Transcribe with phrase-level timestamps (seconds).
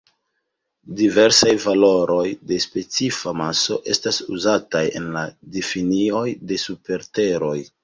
[1.01, 5.25] Diversaj valoroj de specifa maso estas uzataj en la
[5.59, 7.57] difinoj de super-Teroj.